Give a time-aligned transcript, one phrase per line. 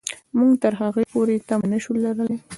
[0.37, 2.35] موږ تر هغې پورې تمه نه شو لرلای.